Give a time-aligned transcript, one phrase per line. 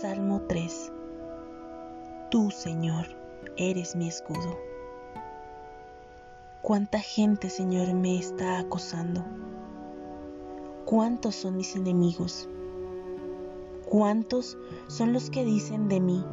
[0.00, 0.92] Salmo 3
[2.30, 3.04] Tú, Señor,
[3.58, 4.58] eres mi escudo.
[6.62, 9.22] Cuánta gente, Señor, me está acosando.
[10.86, 12.48] Cuántos son mis enemigos.
[13.84, 14.56] Cuántos
[14.86, 16.24] son los que dicen de mí,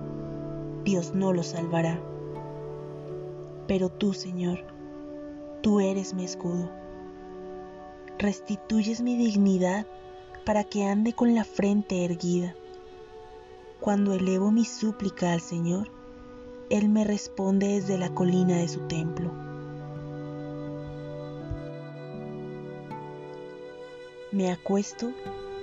[0.85, 1.99] Dios no lo salvará.
[3.67, 4.59] Pero tú, Señor,
[5.61, 6.69] tú eres mi escudo.
[8.17, 9.85] Restituyes mi dignidad
[10.45, 12.55] para que ande con la frente erguida
[13.79, 15.89] cuando elevo mi súplica al Señor,
[16.69, 19.31] Él me responde desde la colina de su templo.
[24.31, 25.11] Me acuesto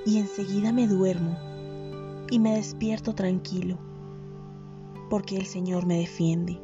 [0.06, 1.36] y enseguida me duermo
[2.30, 3.78] y me despierto tranquilo,
[5.10, 6.60] porque el Señor me defiende.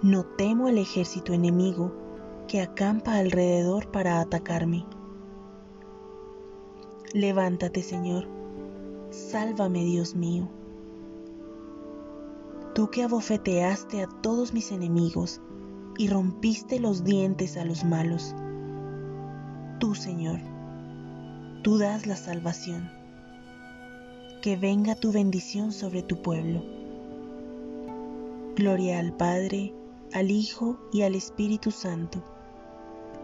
[0.00, 1.92] No temo el ejército enemigo
[2.46, 4.86] que acampa alrededor para atacarme.
[7.12, 8.37] Levántate, Señor
[9.10, 10.48] Sálvame, Dios mío.
[12.74, 15.40] Tú que abofeteaste a todos mis enemigos
[15.96, 18.34] y rompiste los dientes a los malos.
[19.80, 20.40] Tú, Señor,
[21.62, 22.90] tú das la salvación.
[24.42, 26.62] Que venga tu bendición sobre tu pueblo.
[28.54, 29.74] Gloria al Padre,
[30.12, 32.22] al Hijo y al Espíritu Santo,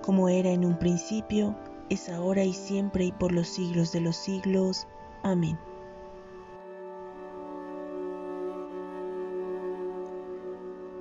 [0.03, 1.57] como era en un principio,
[1.91, 4.87] es ahora y siempre y por los siglos de los siglos.
[5.23, 5.59] Amén.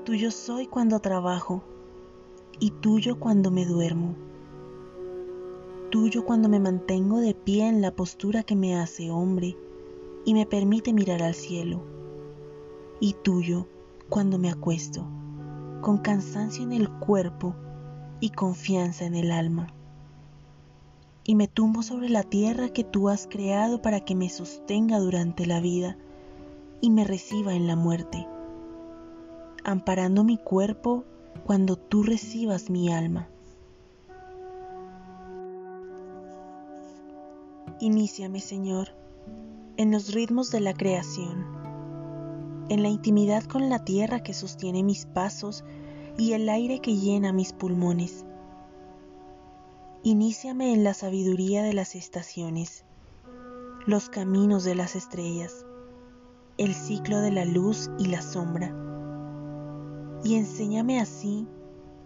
[0.03, 1.63] Tuyo soy cuando trabajo
[2.59, 4.15] y tuyo cuando me duermo.
[5.91, 9.55] Tuyo cuando me mantengo de pie en la postura que me hace hombre
[10.25, 11.79] y me permite mirar al cielo.
[12.99, 13.65] Y tuyo
[14.09, 15.05] cuando me acuesto,
[15.79, 17.55] con cansancio en el cuerpo
[18.19, 19.67] y confianza en el alma.
[21.23, 25.45] Y me tumbo sobre la tierra que tú has creado para que me sostenga durante
[25.45, 25.95] la vida
[26.81, 28.27] y me reciba en la muerte
[29.63, 31.05] amparando mi cuerpo
[31.45, 33.29] cuando tú recibas mi alma.
[37.79, 38.89] Iníciame, Señor,
[39.77, 41.45] en los ritmos de la creación,
[42.69, 45.63] en la intimidad con la tierra que sostiene mis pasos
[46.17, 48.25] y el aire que llena mis pulmones.
[50.03, 52.85] Iníciame en la sabiduría de las estaciones,
[53.85, 55.65] los caminos de las estrellas,
[56.57, 58.82] el ciclo de la luz y la sombra
[60.23, 61.47] y enséñame así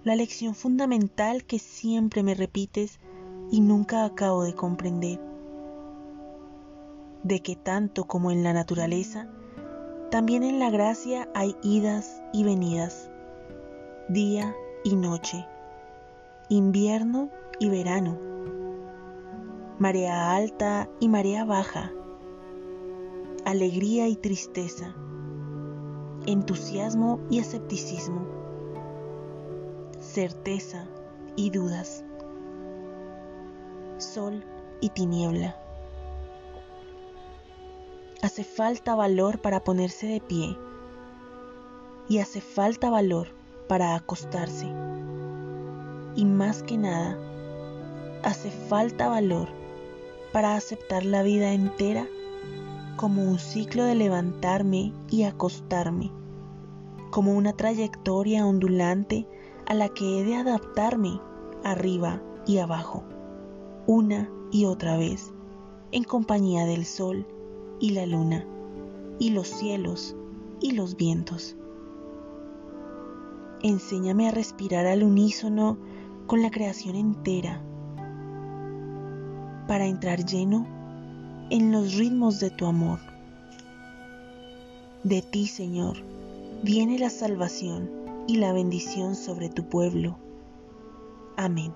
[0.04, 3.00] la lección fundamental que siempre me repites
[3.52, 5.20] y nunca acabo de comprender,
[7.24, 9.30] de que tanto como en la naturaleza,
[10.10, 13.12] también en la gracia hay idas y venidas,
[14.10, 15.46] día y noche,
[16.50, 17.30] invierno
[17.60, 18.18] y verano,
[19.78, 21.92] marea alta y marea baja,
[23.46, 24.96] alegría y tristeza
[26.28, 28.28] entusiasmo y escepticismo,
[30.00, 30.86] certeza
[31.38, 32.04] y dudas,
[33.98, 34.44] sol
[34.82, 35.56] y tiniebla.
[38.22, 40.58] Hace falta valor para ponerse de pie
[42.10, 43.30] y hace falta valor
[43.70, 44.68] para acostarse.
[46.16, 47.18] Y más que nada,
[48.24, 49.48] hace falta valor
[50.34, 52.06] para aceptar la vida entera
[52.98, 56.12] como un ciclo de levantarme y acostarme,
[57.12, 59.28] como una trayectoria ondulante
[59.68, 61.22] a la que he de adaptarme
[61.64, 63.04] arriba y abajo,
[63.86, 65.32] una y otra vez,
[65.92, 67.26] en compañía del sol
[67.80, 68.46] y la luna,
[69.20, 70.16] y los cielos
[70.60, 71.56] y los vientos.
[73.62, 75.78] Enséñame a respirar al unísono
[76.26, 77.62] con la creación entera,
[79.68, 80.77] para entrar lleno
[81.50, 83.00] en los ritmos de tu amor.
[85.04, 85.98] De ti, Señor,
[86.64, 87.90] viene la salvación
[88.28, 90.18] y la bendición sobre tu pueblo.
[91.38, 91.74] Amén.